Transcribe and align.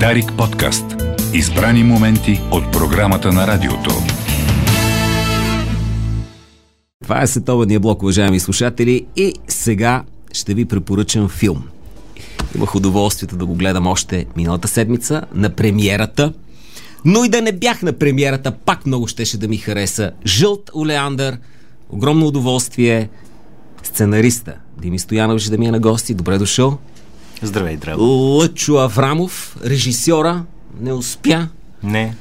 Дарик 0.00 0.32
подкаст. 0.38 0.84
Избрани 1.34 1.84
моменти 1.84 2.40
от 2.50 2.72
програмата 2.72 3.32
на 3.32 3.46
радиото. 3.46 3.90
Това 7.02 7.22
е 7.22 7.26
световния 7.26 7.80
блок, 7.80 8.02
уважаеми 8.02 8.40
слушатели, 8.40 9.06
и 9.16 9.34
сега 9.48 10.04
ще 10.32 10.54
ви 10.54 10.64
препоръчам 10.64 11.28
филм. 11.28 11.64
Имах 12.54 12.74
удоволствието 12.74 13.36
да 13.36 13.46
го 13.46 13.54
гледам 13.54 13.86
още 13.86 14.26
миналата 14.36 14.68
седмица 14.68 15.22
на 15.34 15.50
премиерата. 15.50 16.32
Но 17.04 17.24
и 17.24 17.28
да 17.28 17.42
не 17.42 17.52
бях 17.52 17.82
на 17.82 17.92
премиерата, 17.92 18.52
пак 18.52 18.86
много 18.86 19.06
щеше 19.06 19.38
да 19.38 19.48
ми 19.48 19.56
хареса. 19.56 20.10
Жълт 20.26 20.70
Олеандър, 20.74 21.38
огромно 21.90 22.26
удоволствие. 22.26 23.08
Сценариста 23.82 24.54
Дими 24.82 24.98
Стоянов 24.98 25.40
ще 25.40 25.50
да 25.50 25.58
ми 25.58 25.66
е 25.66 25.70
на 25.70 25.80
гости. 25.80 26.14
Добре 26.14 26.38
дошъл. 26.38 26.78
Здравей, 27.42 27.76
Драго. 27.76 28.02
Лъчо 28.04 28.74
Аврамов, 28.74 29.56
режисьора, 29.64 30.44
не 30.80 30.92
успя. 30.92 31.48
Не. 31.82 32.14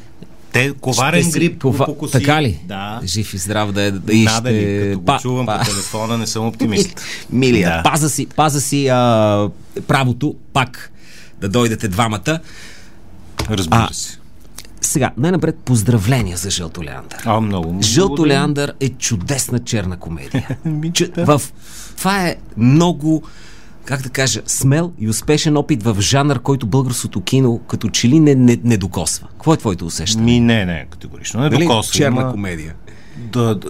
Те, 0.51 0.73
коварен 0.73 1.23
Ще 1.23 1.31
грип 1.31 1.61
кова- 1.61 1.85
покуси. 1.85 2.11
Така 2.11 2.41
ли? 2.41 2.59
Да. 2.65 3.01
Жив 3.05 3.33
и 3.33 3.37
здрав 3.37 3.71
да 3.71 3.81
е. 3.81 3.91
Да 3.91 4.13
и 4.13 4.23
Надали, 4.23 4.55
ще... 4.57 4.89
като 4.89 4.99
го 5.01 5.19
чувам 5.19 5.45
по 5.47 5.65
телефона, 5.65 6.17
не 6.17 6.27
съм 6.27 6.47
оптимист. 6.47 7.01
Милия, 7.29 7.69
Да. 7.69 7.83
паза 7.83 8.09
си, 8.09 8.25
паза 8.27 8.61
си 8.61 8.87
а, 8.87 9.49
правото 9.87 10.35
пак 10.53 10.91
да 11.41 11.49
дойдете 11.49 11.87
двамата. 11.87 12.39
Разбира 13.49 13.87
А, 13.89 13.93
се. 13.93 14.17
Сега, 14.81 15.11
най-напред 15.17 15.55
поздравления 15.55 16.37
за 16.37 16.49
Жълто 16.49 16.83
Леандър. 16.83 17.21
А, 17.25 17.41
много. 17.41 17.79
Жълто 17.81 18.07
благодаря. 18.07 18.33
Леандър 18.33 18.73
е 18.79 18.89
чудесна 18.89 19.59
черна 19.59 19.97
комедия. 19.97 20.57
Да. 21.15 21.25
в, 21.27 21.41
това 21.97 22.27
е 22.27 22.35
много, 22.57 23.23
как 23.85 24.01
да 24.01 24.09
кажа, 24.09 24.41
смел 24.45 24.91
и 24.99 25.09
успешен 25.09 25.57
опит 25.57 25.83
в 25.83 25.97
жанр, 25.99 26.39
който 26.39 26.67
българското 26.67 27.21
кино 27.21 27.59
като 27.59 27.89
че 27.89 28.09
ли 28.09 28.19
не, 28.19 28.35
не, 28.35 28.59
не 28.63 28.77
докосва. 28.77 29.27
Какво 29.29 29.53
е 29.53 29.57
твоето 29.57 29.85
усещане? 29.85 30.23
Ми, 30.23 30.39
не, 30.39 30.65
не, 30.65 30.85
категорично. 30.85 31.39
Не 31.41 31.49
Нали? 31.49 31.63
докосва. 31.63 31.93
черна 31.93 32.21
има- 32.21 32.31
комедия. 32.31 32.73
Да, 33.17 33.55
да, 33.55 33.67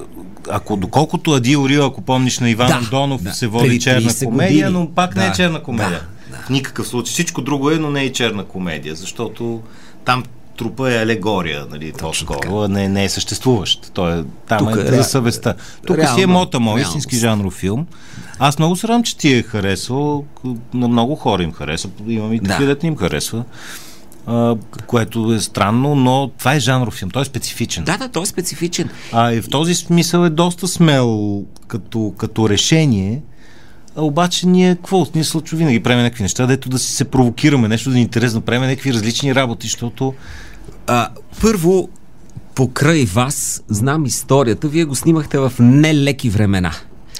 ако 0.49 0.77
доколкото 0.77 1.31
Адил 1.31 1.65
Рил, 1.67 1.85
ако 1.85 2.01
помниш 2.01 2.39
на 2.39 2.49
Иван 2.49 2.67
Да, 2.67 2.73
Андонов, 2.75 3.23
да. 3.23 3.33
се 3.33 3.47
води 3.47 3.79
черна 3.79 4.01
30 4.01 4.25
комедия, 4.25 4.67
години. 4.67 4.83
но 4.83 4.93
пак 4.93 5.15
не 5.15 5.21
Да, 5.21 5.27
е 5.27 5.33
черна 5.33 5.63
комедия. 5.63 6.01
да, 6.29 6.37
да. 6.37 6.43
В 6.43 6.49
никакъв 6.49 6.87
случай. 6.87 7.11
Всичко 7.11 7.41
друго 7.41 7.71
е, 7.71 7.75
но 7.75 7.89
не 7.89 8.03
е 8.03 8.11
черна 8.11 8.43
комедия, 8.45 8.95
защото 8.95 9.61
там 10.05 10.23
трупа 10.57 10.93
е 10.93 10.97
алегория, 10.97 11.65
нали, 11.71 11.93
по-скоро, 11.99 12.67
не, 12.67 12.89
не 12.89 13.03
е 13.03 13.09
съществуващ. 13.09 13.91
Той 13.93 14.19
е, 14.19 14.23
там 14.47 14.59
Тук 14.59 14.75
е, 14.75 14.79
е 14.79 14.83
за 14.83 15.03
съвестта. 15.03 15.53
Тук 15.85 15.97
реално- 15.97 16.17
си 16.17 16.23
е 16.23 16.27
мота 16.27 16.59
мой, 16.59 16.81
истински 16.81 17.15
жанров 17.15 17.53
филм. 17.53 17.87
Аз 18.39 18.59
много 18.59 18.75
се 18.75 18.87
радвам, 18.87 19.03
че 19.03 19.17
ти 19.17 19.33
е 19.33 19.43
харесал. 19.43 20.25
На 20.73 20.87
много 20.87 21.15
хора 21.15 21.43
им 21.43 21.53
харесва. 21.53 21.89
Имам 22.07 22.33
и 22.33 22.39
такива, 22.39 22.75
да. 22.75 22.87
им 22.87 22.95
харесва. 22.95 23.43
А, 24.25 24.55
което 24.87 25.33
е 25.33 25.39
странно, 25.39 25.95
но 25.95 26.31
това 26.39 26.53
е 26.53 26.59
жанров 26.59 26.93
филм. 26.93 27.11
Той 27.11 27.21
е 27.21 27.25
специфичен. 27.25 27.83
Да, 27.83 27.97
да, 27.97 28.09
той 28.09 28.23
е 28.23 28.25
специфичен. 28.25 28.89
А 29.11 29.33
и 29.33 29.41
в 29.41 29.49
този 29.49 29.75
смисъл 29.75 30.25
е 30.25 30.29
доста 30.29 30.67
смел 30.67 31.43
като, 31.67 32.13
като 32.17 32.49
решение. 32.49 33.21
А 33.95 34.01
обаче 34.01 34.47
ние 34.47 34.75
какво? 34.75 35.07
Ние 35.15 35.23
случва 35.23 35.57
винаги 35.57 35.83
правим 35.83 36.03
някакви 36.03 36.23
неща, 36.23 36.45
дето 36.45 36.69
да 36.69 36.79
си 36.79 36.93
се 36.93 37.05
провокираме, 37.05 37.67
нещо 37.67 37.89
да 37.89 37.93
ни 37.95 37.99
е 37.99 38.03
интересно, 38.03 38.41
правим 38.41 38.61
някакви 38.61 38.93
различни 38.93 39.35
работи, 39.35 39.67
защото 39.67 40.13
А, 40.87 41.09
първо, 41.41 41.89
покрай 42.55 43.05
вас, 43.05 43.63
знам 43.67 44.05
историята. 44.05 44.67
Вие 44.67 44.85
го 44.85 44.95
снимахте 44.95 45.37
в 45.37 45.53
нелеки 45.59 46.29
времена. 46.29 46.71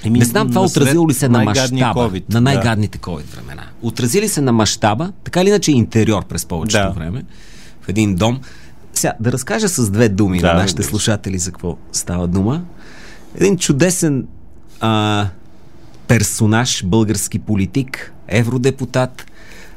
Еми, 0.04 0.20
не 0.20 0.26
знам 0.26 0.50
това 0.50 0.62
отразило 0.62 1.10
ли 1.10 1.14
се 1.14 1.30
на 1.30 1.44
мащаба, 1.44 2.04
на 2.04 2.22
да. 2.30 2.42
най-гадните 2.42 2.98
COVID 2.98 3.36
времена. 3.36 3.64
Отрази 3.82 4.22
ли 4.22 4.30
се 4.30 4.42
на 4.42 4.52
мащаба, 4.52 5.12
така 5.24 5.42
или 5.42 5.50
иначе 5.50 5.72
интериор 5.72 6.26
през 6.26 6.46
повечето 6.46 6.84
Да. 6.88 6.90
време, 6.90 7.24
в 7.82 7.90
един 7.90 8.16
дом. 8.16 8.40
Сега, 8.94 9.14
да 9.20 9.32
разкажа 9.32 9.70
с 9.70 9.90
две 9.90 10.10
думи 10.10 10.40
Да, 10.40 10.48
на 10.48 10.54
нашите 10.54 10.84
се. 10.84 10.90
слушатели 10.90 11.38
за 11.38 11.52
какво 11.52 11.78
става 11.92 12.28
дума. 12.28 12.62
Един 13.36 13.58
чудесен 13.58 14.28
а, 14.80 15.28
персонаж, 16.08 16.84
български 16.86 17.40
политик, 17.40 18.14
евродепутат, 18.28 19.26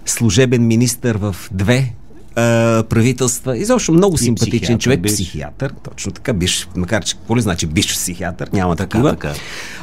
служебен 0.07 0.67
министър 0.67 1.17
в 1.17 1.37
две 1.53 1.93
а, 2.37 2.83
правителства. 2.89 3.59
Изобщо 3.59 3.93
много 3.93 4.19
симпатичен 4.19 4.59
психиатър 4.59 4.83
човек, 4.83 5.01
биш. 5.01 5.13
психиатър, 5.13 5.73
точно 5.85 6.13
така, 6.13 6.33
биш, 6.33 6.69
макар 6.77 7.05
че 7.05 7.15
какво 7.15 7.37
ли 7.37 7.41
значи 7.41 7.67
биш 7.67 7.95
психиатър, 7.95 8.49
няма 8.53 8.77
Така, 8.77 8.89
такива. 8.89 9.11
така. 9.11 9.35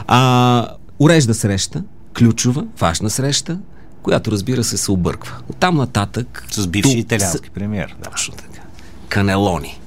А, 0.08 0.68
урежда 1.00 1.34
среща, 1.34 1.84
ключова, 2.18 2.66
важна 2.80 3.10
среща, 3.10 3.60
която 4.04 4.32
разбира 4.32 4.64
се 4.64 4.78
се 4.78 4.92
обърква. 4.92 5.36
Оттам 5.50 5.76
нататък... 5.76 6.46
с 6.52 6.68
бивши 6.68 6.92
тук 6.92 7.00
италиански 7.00 7.50
премьер. 7.50 7.96
Да. 8.04 8.10
точно 8.10 8.34
така. 8.34 8.62
Канелони. 9.10 9.80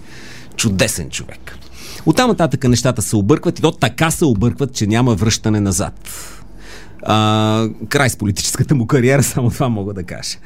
Чудесен 0.56 1.10
човек. 1.10 1.58
Оттам 2.06 2.30
нататък 2.30 2.64
нещата 2.64 3.02
се 3.02 3.16
объркват 3.16 3.58
и 3.58 3.62
то 3.62 3.72
така 3.72 4.10
се 4.10 4.24
объркват, 4.24 4.74
че 4.74 4.86
няма 4.86 5.14
връщане 5.14 5.60
назад. 5.60 6.08
А, 7.08 7.68
край 7.88 8.10
с 8.10 8.16
политическата 8.16 8.74
му 8.74 8.86
кариера, 8.86 9.22
само 9.22 9.50
това 9.50 9.68
мога 9.68 9.94
да 9.94 10.02
кажа. 10.02 10.36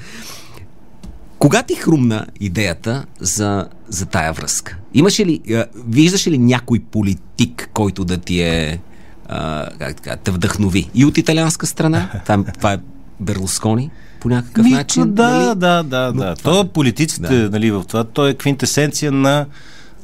Кога 1.38 1.62
ти 1.62 1.74
хрумна 1.74 2.26
идеята 2.40 3.04
за, 3.20 3.68
за 3.88 4.06
тая 4.06 4.32
връзка? 4.32 4.76
Имаше 4.94 5.26
ли, 5.26 5.40
а, 5.50 5.64
виждаше 5.88 6.30
ли 6.30 6.38
някой 6.38 6.78
политик, 6.78 7.70
който 7.74 8.04
да 8.04 8.16
ти 8.16 8.40
е 8.40 8.80
а, 9.28 9.68
как 9.78 9.96
така, 9.96 10.16
те 10.16 10.30
вдъхнови? 10.30 10.90
И 10.94 11.04
от 11.04 11.18
италианска 11.18 11.66
страна? 11.66 12.10
Това, 12.24 12.44
това 12.44 12.72
е 12.72 12.78
Берлускони 13.20 13.90
по 14.20 14.28
някакъв 14.28 14.64
Ми, 14.64 14.70
начин? 14.70 15.14
да, 15.14 15.30
нали? 15.30 15.58
да, 15.58 15.82
да, 15.82 16.12
да. 16.12 16.34
То 16.36 16.68
политиците, 16.68 17.42
Да. 17.42 17.50
нали, 17.50 17.70
в 17.70 17.84
това, 17.88 18.04
то 18.04 18.28
е 18.28 18.34
квинтесенция 18.34 19.12
на 19.12 19.46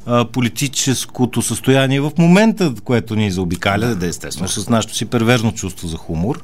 а, 0.07 0.25
политическото 0.25 1.41
състояние 1.41 2.01
в 2.01 2.11
момента, 2.17 2.73
което 2.83 3.15
ни 3.15 3.31
заобикаля, 3.31 3.95
да, 3.95 4.07
естествено, 4.07 4.47
с 4.47 4.69
нашето 4.69 4.95
си 4.95 5.05
перверзно 5.05 5.51
чувство 5.51 5.87
за 5.87 5.97
хумор. 5.97 6.43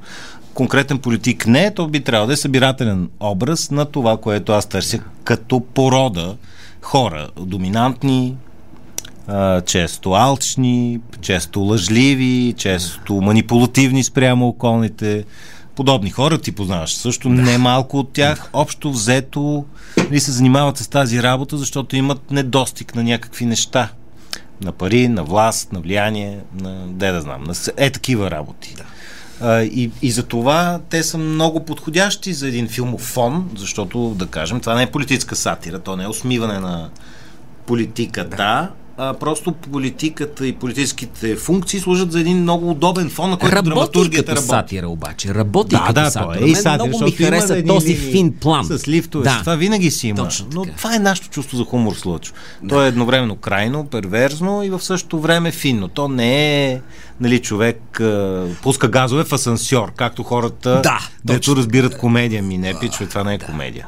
Конкретен 0.53 0.97
политик 0.99 1.47
не, 1.47 1.73
то 1.73 1.87
би 1.87 1.99
трябвало 1.99 2.27
да 2.27 2.33
е 2.33 2.37
събирателен 2.37 3.09
образ 3.19 3.71
на 3.71 3.85
това, 3.85 4.17
което 4.17 4.51
аз 4.51 4.65
търся 4.65 4.99
като 5.23 5.59
порода 5.59 6.35
хора. 6.81 7.27
Доминантни, 7.39 8.35
често 9.65 10.13
алчни, 10.13 10.99
често 11.21 11.59
лъжливи, 11.59 12.53
често 12.57 13.13
манипулативни 13.13 14.03
спрямо 14.03 14.47
околните. 14.47 15.25
Подобни 15.75 16.09
хора 16.09 16.37
ти 16.37 16.51
познаваш 16.51 16.93
също. 16.93 17.29
Не 17.29 17.57
малко 17.57 17.99
от 17.99 18.13
тях 18.13 18.49
общо 18.53 18.91
взето 18.91 19.65
ли 20.11 20.19
се 20.19 20.31
занимават 20.31 20.77
с 20.77 20.87
тази 20.87 21.23
работа, 21.23 21.57
защото 21.57 21.95
имат 21.95 22.31
недостиг 22.31 22.95
на 22.95 23.03
някакви 23.03 23.45
неща. 23.45 23.89
На 24.61 24.71
пари, 24.71 25.07
на 25.07 25.23
власт, 25.23 25.71
на 25.73 25.79
влияние, 25.79 26.39
на 26.61 26.87
де 26.87 27.11
да 27.11 27.21
знам, 27.21 27.43
на 27.43 27.53
е 27.77 27.89
такива 27.89 28.31
работи. 28.31 28.75
А, 29.41 29.61
и, 29.61 29.91
и 30.01 30.11
за 30.11 30.23
това 30.23 30.79
те 30.89 31.03
са 31.03 31.17
много 31.17 31.65
подходящи 31.65 32.33
за 32.33 32.47
един 32.47 32.67
филмов 32.67 33.01
фон, 33.01 33.49
защото, 33.55 34.09
да 34.09 34.27
кажем, 34.27 34.59
това 34.59 34.75
не 34.75 34.83
е 34.83 34.91
политическа 34.91 35.35
сатира, 35.35 35.79
то 35.79 35.95
не 35.95 36.03
е 36.03 36.07
усмиване 36.07 36.59
на 36.59 36.89
политиката, 37.65 38.37
да. 38.37 38.69
А 38.97 39.13
просто 39.13 39.51
политиката 39.51 40.47
и 40.47 40.53
политическите 40.53 41.35
функции 41.35 41.79
служат 41.79 42.11
за 42.11 42.19
един 42.19 42.37
много 42.37 42.69
удобен 42.69 43.09
фон, 43.09 43.29
на 43.29 43.37
който 43.37 43.55
Работи 43.55 43.69
драматургията 43.69 44.25
като 44.25 44.35
работи. 44.35 44.49
сатира 44.49 44.87
обаче. 44.87 45.33
Работи 45.35 45.69
Да, 45.69 45.81
като 45.81 45.93
да, 45.93 46.09
сатира. 46.11 46.45
е 46.45 46.49
и 46.49 46.55
сатира, 46.55 46.85
много 46.87 47.03
ми 47.03 47.11
хареса 47.11 47.57
едни 47.57 47.67
този 47.67 47.95
фин 47.95 48.33
план. 48.33 48.65
С 48.65 48.87
лифтове, 48.87 49.23
Да. 49.23 49.39
това 49.39 49.55
винаги 49.55 49.91
си 49.91 50.07
има. 50.07 50.17
Точно 50.17 50.47
Но 50.53 50.63
така. 50.63 50.77
това 50.77 50.95
е 50.95 50.99
нашето 50.99 51.29
чувство 51.29 51.57
за 51.57 51.63
хумор, 51.63 51.95
Слъчо. 51.95 52.33
То 52.69 52.83
е 52.83 52.87
едновременно 52.87 53.35
крайно, 53.35 53.85
перверзно 53.85 54.63
и 54.63 54.69
в 54.69 54.81
същото 54.81 55.19
време 55.19 55.51
финно. 55.51 55.87
То 55.87 56.07
не 56.07 56.65
е 56.71 56.81
нали, 57.19 57.39
човек 57.39 57.99
а, 57.99 58.45
пуска 58.63 58.87
газове 58.87 59.23
в 59.23 59.33
асансьор, 59.33 59.91
както 59.91 60.23
хората, 60.23 60.79
Да, 60.83 60.99
дето 61.25 61.55
разбират 61.55 61.97
комедия. 61.97 62.43
Ми 62.43 62.57
не, 62.57 62.79
пичове, 62.79 63.09
това 63.09 63.23
не 63.23 63.33
е 63.33 63.39
комедия. 63.39 63.87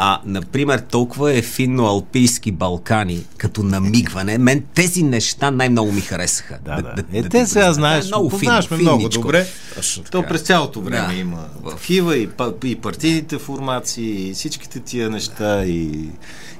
А, 0.00 0.20
например, 0.24 0.78
толкова 0.80 1.32
е 1.32 1.42
финно-алпийски 1.42 2.52
Балкани, 2.52 3.24
като 3.36 3.62
намигване. 3.62 4.38
Мен 4.38 4.64
тези 4.74 5.02
неща 5.02 5.50
най-много 5.50 5.92
ми 5.92 6.00
харесаха. 6.00 6.58
Да, 6.64 6.76
да. 6.76 6.94
ти 6.94 7.18
Е, 7.18 7.22
те 7.22 7.46
сега 7.46 7.72
знаеш, 7.72 8.04
Е, 8.04 8.08
много 8.08 8.28
познаваш 8.28 8.66
финно, 8.66 8.76
ме 8.76 8.82
много 8.82 9.08
добре. 9.08 9.46
Точно 9.76 10.02
То 10.02 10.22
през 10.22 10.40
цялото 10.42 10.80
време 10.80 11.06
Да. 11.06 11.20
има 11.20 11.44
В- 11.62 11.70
такива 11.70 12.16
и, 12.16 12.28
и 12.64 12.76
партийните 12.76 13.38
формации, 13.38 14.28
и 14.28 14.34
всичките 14.34 14.80
тия 14.80 15.10
неща, 15.10 15.64
и, 15.64 16.08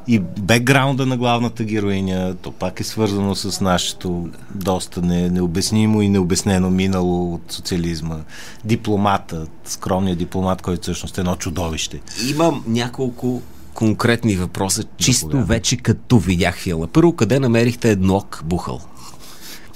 и 0.06 0.19
бекграунда 0.19 1.06
на 1.06 1.17
главната 1.17 1.64
героиня, 1.64 2.34
то 2.34 2.52
пак 2.52 2.81
е 2.81 2.84
свързано 2.84 3.34
с 3.34 3.61
нашето 3.61 4.29
доста 4.50 5.02
не, 5.02 5.31
необяснимо 5.31 6.02
и 6.02 6.08
необяснено 6.08 6.70
минало 6.70 7.34
от 7.34 7.43
социализма. 7.49 8.17
Дипломата, 8.64 9.46
скромният 9.64 10.19
дипломат, 10.19 10.62
който 10.62 10.82
всъщност 10.82 11.19
е 11.19 11.20
едно 11.20 11.37
чудовище. 11.37 12.00
Имам 12.31 12.64
няколко 12.67 13.27
конкретни 13.75 14.36
въпроса, 14.36 14.84
чисто 14.96 15.20
Заповядай. 15.20 15.46
вече 15.48 15.76
като 15.76 16.19
видях 16.19 16.56
филма. 16.56 16.86
Първо, 16.86 17.12
къде 17.12 17.40
намерихте 17.40 17.90
еднок 17.90 18.40
бухал? 18.44 18.80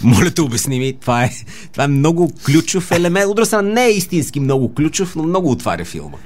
Моля 0.02 0.31
те, 0.31 0.43
обясни 0.43 0.78
ми, 0.78 0.93
това 0.93 1.25
е, 1.25 1.31
това 1.72 1.84
е 1.84 1.88
много 1.88 2.32
ключов 2.46 2.90
елемент. 2.90 3.26
От 3.26 3.37
друга 3.37 3.46
страна, 3.46 3.69
не 3.70 3.84
е 3.84 3.90
истински 3.90 4.40
много 4.40 4.75
ключов, 4.75 5.16
но 5.16 5.22
много 5.22 5.50
отваря 5.50 5.84
филма. 5.84 6.16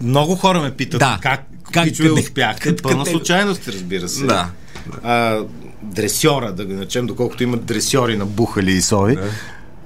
Много 0.00 0.34
хора 0.34 0.60
ме 0.60 0.70
питат 0.72 0.98
Да. 0.98 1.18
как, 1.22 1.40
как 1.64 1.84
къде- 1.86 2.10
успяхте. 2.10 2.62
къде- 2.62 2.82
Пълна 2.82 2.98
къде- 2.98 3.10
случайност, 3.10 3.68
разбира 3.68 4.08
се. 4.08 4.24
Да. 4.24 4.50
А, 5.02 5.38
дресьора, 5.82 6.52
да 6.52 6.64
го 6.64 6.72
начем, 6.72 7.06
доколкото 7.06 7.42
имат 7.42 7.64
дресьори 7.64 8.16
на 8.16 8.26
бухали 8.26 8.72
и 8.72 8.82
сови, 8.82 9.16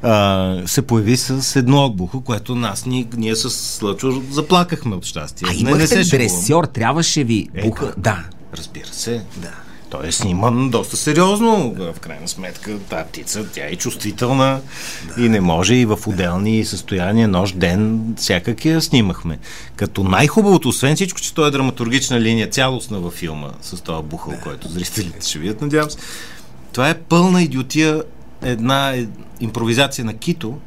а, 0.02 0.56
се 0.66 0.82
появи 0.82 1.16
с 1.16 1.56
едно 1.56 1.84
огбухо, 1.84 2.20
което 2.20 2.54
нас 2.54 2.86
ни, 2.86 3.06
ние 3.16 3.36
с 3.36 3.50
Слъчо 3.50 4.22
заплакахме 4.30 4.96
от 4.96 5.04
щастие. 5.04 5.48
А 5.50 5.54
имахте 5.54 5.86
шегувам. 5.86 6.08
дресьор, 6.10 6.64
трябваше 6.64 7.24
ви 7.24 7.48
Е, 7.54 7.62
буха. 7.68 7.84
да. 7.86 7.92
Да. 7.96 8.24
Разбира 8.56 8.86
се. 8.92 9.22
Да. 9.36 9.50
Той 9.90 10.06
е 10.08 10.12
сниман 10.12 10.70
доста 10.70 10.96
сериозно. 10.96 11.74
В 11.94 12.00
крайна 12.00 12.28
сметка, 12.28 12.78
тази 12.78 13.04
птица, 13.08 13.44
тя 13.54 13.64
е 13.66 13.76
чувствителна 13.76 14.60
да. 15.16 15.24
и 15.24 15.28
не 15.28 15.40
може 15.40 15.74
и 15.74 15.84
в 15.84 15.98
отделни 16.06 16.64
състояния, 16.64 17.28
нощ, 17.28 17.58
ден, 17.58 18.00
всякак 18.16 18.64
я 18.64 18.80
снимахме. 18.80 19.38
Като 19.76 20.04
най-хубавото, 20.04 20.68
освен 20.68 20.96
всичко, 20.96 21.20
че 21.20 21.34
той 21.34 21.48
е 21.48 21.50
драматургична 21.50 22.20
линия, 22.20 22.50
цялостна 22.50 23.00
във 23.00 23.12
филма, 23.14 23.48
с 23.62 23.80
този 23.80 24.02
бухъл, 24.04 24.32
да. 24.32 24.40
който 24.40 24.68
зрителите 24.68 25.26
ще 25.28 25.38
видят, 25.38 25.60
надявам 25.60 25.90
се. 25.90 25.96
Това 26.72 26.88
е 26.90 26.94
пълна 26.94 27.42
идиотия, 27.42 28.02
една 28.42 28.94
импровизация 29.40 30.04
на 30.04 30.14
Кито, 30.14 30.58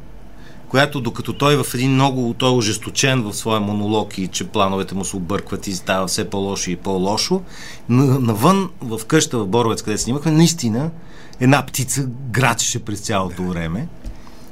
която 0.69 1.01
докато 1.01 1.33
той 1.33 1.63
в 1.63 1.73
един 1.73 1.91
много, 1.91 2.33
той 2.37 2.49
е 2.49 2.55
ожесточен 2.55 3.21
в 3.21 3.33
своя 3.33 3.59
монолог 3.59 4.17
и 4.17 4.27
че 4.27 4.43
плановете 4.47 4.95
му 4.95 5.05
се 5.05 5.15
объркват 5.15 5.67
и 5.67 5.73
става 5.73 6.07
все 6.07 6.29
по-лошо 6.29 6.71
и 6.71 6.75
по-лошо, 6.75 7.41
на- 7.89 8.19
навън 8.19 8.69
в 8.81 9.05
къща 9.07 9.39
в 9.39 9.47
Боровец, 9.47 9.81
къде 9.81 9.97
снимахме, 9.97 10.31
наистина 10.31 10.91
една 11.39 11.65
птица 11.65 12.07
грачеше 12.31 12.79
през 12.79 12.99
цялото 12.99 13.43
време 13.43 13.87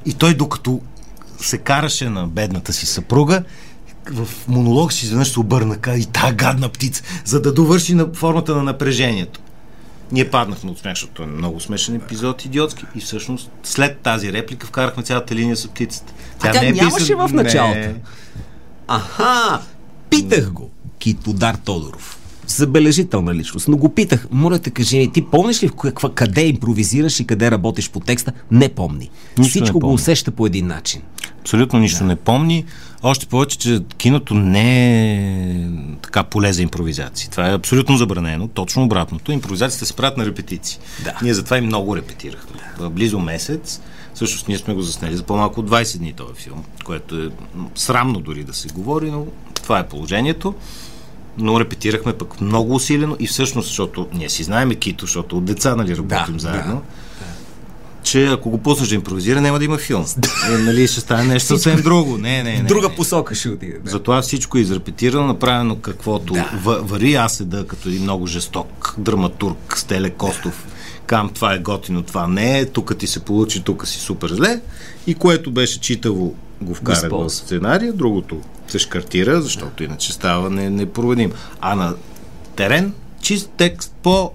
и 0.05 0.13
той 0.13 0.33
докато 0.33 0.81
се 1.39 1.57
караше 1.57 2.09
на 2.09 2.27
бедната 2.27 2.73
си 2.73 2.85
съпруга, 2.85 3.43
в 4.11 4.27
монолог 4.47 4.93
си 4.93 5.05
изведнъж 5.05 5.31
се 5.31 5.39
обърна 5.39 5.77
и 5.97 6.05
та 6.05 6.31
гадна 6.31 6.69
птица, 6.69 7.03
за 7.25 7.41
да 7.41 7.53
довърши 7.53 7.93
на 7.93 8.07
формата 8.13 8.55
на 8.55 8.63
напрежението. 8.63 9.39
Ние 10.11 10.29
паднахме 10.29 10.71
от 10.71 10.79
смях, 10.79 10.93
защото 10.93 11.23
е 11.23 11.27
много 11.27 11.59
смешен 11.59 11.95
епизод, 11.95 12.45
идиотски. 12.45 12.85
И 12.95 12.99
всъщност 12.99 13.51
след 13.63 13.97
тази 13.97 14.33
реплика 14.33 14.67
вкарахме 14.67 15.03
цялата 15.03 15.35
линия 15.35 15.57
с 15.57 15.67
птицата. 15.67 16.13
А 16.39 16.51
тя 16.51 16.61
не 16.61 16.67
е 16.67 16.71
нямаше 16.71 16.95
писан- 17.07 17.27
в 17.27 17.33
началото. 17.33 17.79
Не. 17.79 17.95
Аха! 18.87 19.61
Питах 20.09 20.51
го, 20.51 20.69
Китодар 20.99 21.55
Тодоров. 21.55 22.17
Забележителна 22.47 23.35
личност, 23.35 23.67
но 23.67 23.77
го 23.77 23.89
питах, 23.89 24.27
моля 24.31 24.59
те 24.59 24.69
кажи 24.69 24.97
ми, 24.97 25.11
ти 25.11 25.21
помниш 25.23 25.63
ли 25.63 25.67
в 25.67 25.73
каква, 25.73 26.09
къде 26.09 26.41
импровизираш 26.41 27.19
и 27.19 27.27
къде 27.27 27.51
работиш 27.51 27.89
по 27.89 27.99
текста? 27.99 28.31
Не 28.51 28.69
помни. 28.69 29.09
Нищо 29.37 29.49
Всичко 29.49 29.65
не 29.65 29.71
го 29.71 29.79
помня. 29.79 29.93
усеща 29.93 30.31
по 30.31 30.45
един 30.45 30.67
начин. 30.67 31.01
Абсолютно 31.41 31.79
нищо 31.79 31.99
да. 31.99 32.05
не 32.05 32.15
помни. 32.15 32.65
Още 33.03 33.25
повече, 33.25 33.57
че 33.57 33.79
киното 33.97 34.33
не 34.33 35.13
е 35.13 35.67
така 36.01 36.23
поле 36.23 36.53
за 36.53 36.61
импровизации. 36.61 37.29
Това 37.29 37.49
е 37.49 37.53
абсолютно 37.53 37.97
забранено. 37.97 38.47
Точно 38.47 38.83
обратното. 38.83 39.31
Импровизациите 39.31 39.85
се 39.85 39.93
правят 39.93 40.17
на 40.17 40.25
репетиции. 40.25 40.79
Да. 41.03 41.17
Ние 41.21 41.33
затова 41.33 41.57
и 41.57 41.61
много 41.61 41.95
репетирахме. 41.95 42.59
Да. 42.79 42.89
Близо 42.89 43.19
месец. 43.19 43.81
Всъщност 44.13 44.47
ние 44.47 44.57
сме 44.57 44.73
го 44.73 44.81
заснели 44.81 45.17
за 45.17 45.23
по-малко 45.23 45.59
от 45.59 45.69
20 45.69 45.97
дни 45.97 46.13
този 46.13 46.33
филм, 46.33 46.63
което 46.85 47.21
е 47.23 47.29
срамно 47.75 48.19
дори 48.19 48.43
да 48.43 48.53
се 48.53 48.67
говори, 48.67 49.11
но 49.11 49.25
това 49.63 49.79
е 49.79 49.87
положението. 49.87 50.55
Но 51.37 51.59
репетирахме 51.59 52.13
пък 52.13 52.41
много 52.41 52.75
усилено 52.75 53.15
и 53.19 53.27
всъщност, 53.27 53.67
защото 53.67 54.07
ние 54.13 54.29
си 54.29 54.43
знаеме 54.43 54.75
Кито, 54.75 55.05
защото 55.05 55.37
от 55.37 55.45
деца 55.45 55.75
нали, 55.75 55.97
работим 55.97 56.33
Да, 56.33 56.39
заедно. 56.39 56.75
да. 56.75 57.25
Че 58.03 58.25
ако 58.27 58.49
го 58.49 58.57
пуснеш 58.57 58.89
да 58.89 58.95
импровизира, 58.95 59.41
няма 59.41 59.59
да 59.59 59.65
има 59.65 59.77
филм. 59.77 60.05
е, 60.49 60.57
нали, 60.57 60.87
ще 60.87 60.99
стане 60.99 61.23
нещо 61.23 61.47
съвсем 61.47 61.81
друго. 61.81 62.17
Не, 62.17 62.43
не, 62.43 62.57
не. 62.57 62.63
Друга 62.63 62.89
не. 62.89 62.95
посока 62.95 63.35
ще 63.35 63.49
отиде. 63.49 63.79
Да. 63.83 63.91
Затова 63.91 64.21
всичко 64.21 64.57
е 64.57 64.61
изрепетирано, 64.61 65.27
направено 65.27 65.75
каквото 65.75 66.33
Да. 66.33 66.49
вари. 66.63 67.13
Аз 67.15 67.37
седа 67.37 67.67
като 67.67 67.89
един 67.89 68.03
много 68.03 68.27
жесток 68.27 68.95
драматург 68.97 69.77
с 69.77 69.83
Теле 69.83 70.09
Костов. 70.09 70.67
Кам, 71.05 71.29
това 71.29 71.53
е 71.53 71.59
готино, 71.59 72.01
това 72.01 72.27
не 72.27 72.59
е, 72.59 72.65
тук 72.65 72.97
ти 72.97 73.07
се 73.07 73.19
получи, 73.19 73.63
тук 73.63 73.87
си 73.87 73.99
супер 73.99 74.29
зле. 74.29 74.61
И 75.07 75.13
което 75.13 75.51
беше 75.51 75.79
читаво, 75.79 76.35
го 76.61 76.73
вкарах 76.73 77.11
в 77.11 77.29
сценария, 77.29 77.93
другото 77.93 78.41
се 78.67 78.79
шкартира, 78.79 79.41
защото 79.41 79.83
иначе 79.83 80.13
става 80.13 80.49
не, 80.49 80.69
непроведим. 80.69 81.31
А 81.61 81.75
на 81.75 81.95
терен, 82.55 82.93
чист 83.21 83.49
текст 83.57 83.93
по 84.03 84.31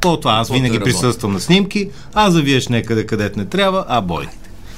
по 0.00 0.16
това. 0.16 0.32
Аз 0.32 0.50
винаги 0.50 0.74
работи. 0.74 0.92
присъствам 0.92 1.32
на 1.32 1.40
снимки, 1.40 1.90
а 2.14 2.30
завиеш 2.30 2.68
някъде 2.68 3.06
където 3.06 3.38
не 3.38 3.44
трябва, 3.44 3.84
а 3.88 4.00
бой. 4.00 4.28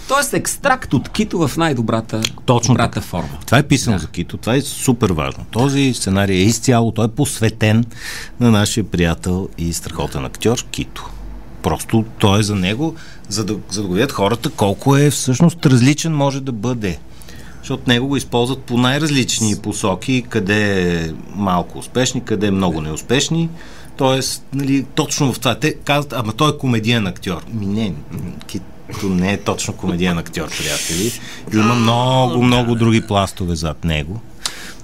Тоест 0.08 0.34
екстракт 0.34 0.94
от 0.94 1.08
Кито 1.08 1.48
в 1.48 1.56
най-добрата 1.56 2.20
Точно 2.46 2.74
добрата 2.74 3.00
форма. 3.00 3.38
Това 3.46 3.58
е 3.58 3.62
писано 3.62 3.96
да. 3.96 4.02
за 4.02 4.08
Кито, 4.08 4.36
това 4.36 4.54
е 4.54 4.60
супер 4.60 5.10
важно. 5.10 5.44
Този 5.50 5.94
сценарий 5.94 6.36
е 6.36 6.42
изцяло, 6.42 6.92
той 6.92 7.04
е 7.04 7.08
посветен 7.08 7.84
на 8.40 8.50
нашия 8.50 8.84
приятел 8.84 9.48
и 9.58 9.72
страхотен 9.72 10.24
актьор 10.24 10.64
Кито. 10.70 11.10
Просто 11.62 12.04
той 12.18 12.40
е 12.40 12.42
за 12.42 12.54
него, 12.54 12.94
за 13.28 13.44
да, 13.44 13.56
за 13.70 13.82
да 13.82 13.88
го 13.88 13.94
видят 13.94 14.12
хората 14.12 14.50
колко 14.50 14.96
е 14.96 15.10
всъщност 15.10 15.66
различен 15.66 16.14
може 16.14 16.40
да 16.40 16.52
бъде. 16.52 16.98
Защото 17.58 17.82
него 17.86 18.08
го 18.08 18.16
използват 18.16 18.62
по 18.62 18.76
най-различни 18.76 19.56
посоки, 19.62 20.24
къде 20.28 20.92
е 20.94 21.10
малко 21.34 21.78
успешни, 21.78 22.24
къде 22.24 22.46
е 22.46 22.50
много 22.50 22.80
неуспешни. 22.80 23.48
Тоест, 23.98 24.44
нали, 24.52 24.86
точно 24.94 25.32
в 25.32 25.38
това. 25.38 25.54
Те 25.54 25.74
казват, 25.74 26.12
ама 26.12 26.32
той 26.32 26.50
е 26.50 26.58
комедиен 26.58 27.06
актьор. 27.06 27.44
Ми 27.52 27.66
не, 27.66 27.92
Кито 28.46 29.08
не 29.08 29.32
е 29.32 29.36
точно 29.36 29.74
комедиен 29.74 30.18
актьор, 30.18 30.48
приятели. 30.58 31.12
Има 31.54 31.74
много, 31.74 32.42
много 32.42 32.74
други 32.74 33.00
пластове 33.00 33.54
зад 33.54 33.84
него. 33.84 34.20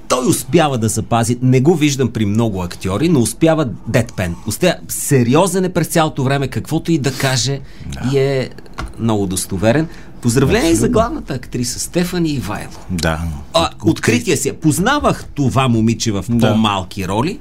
Той 0.09 0.27
успява 0.29 0.79
да 0.79 0.89
запази, 0.89 1.39
не 1.43 1.61
го 1.61 1.75
виждам 1.75 2.11
при 2.11 2.27
много 2.27 2.63
актьори, 2.63 3.09
но 3.09 3.21
успява 3.21 3.69
дедпен. 3.89 4.35
Успя, 4.47 4.75
сериозен 4.89 5.65
е 5.65 5.73
през 5.73 5.87
цялото 5.87 6.25
време, 6.25 6.49
каквото 6.49 6.93
и 6.93 6.99
да 6.99 7.13
каже 7.13 7.61
да. 7.87 8.11
и 8.13 8.19
е 8.19 8.51
много 8.99 9.27
достоверен. 9.27 9.89
Поздравление 10.21 10.71
и 10.71 10.75
за 10.75 10.89
главната 10.89 11.35
актриса 11.35 11.81
Стефани 11.81 12.31
Ивайло. 12.31 12.73
Да. 12.91 13.21
А, 13.55 13.71
открития 13.85 14.37
си. 14.37 14.53
Познавах 14.53 15.25
това 15.35 15.69
момиче 15.69 16.13
в 16.13 16.25
Да. 16.29 16.49
по-малки 16.49 17.09
роли. 17.09 17.39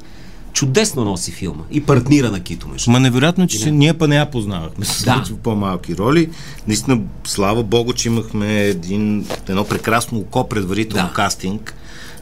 Чудесно 0.53 1.05
носи 1.05 1.31
филма. 1.31 1.63
И 1.71 1.83
партнира 1.83 2.31
на 2.31 2.39
Кито, 2.39 2.67
между 2.67 2.91
Ма 2.91 2.99
невероятно, 2.99 3.47
че 3.47 3.71
ние 3.71 3.93
па 3.93 4.07
не 4.07 4.15
я 4.15 4.31
познавахме 4.31 4.85
Да. 5.05 5.23
в 5.25 5.37
по-малки 5.37 5.97
роли. 5.97 6.29
Наистина, 6.67 6.99
слава 7.25 7.63
Богу, 7.63 7.93
че 7.93 8.07
имахме 8.07 8.61
един, 8.61 9.25
едно 9.49 9.63
прекрасно 9.63 10.19
око 10.19 10.49
предварително 10.49 11.03
Да. 11.03 11.07
да. 11.07 11.13
кастинг. 11.13 11.75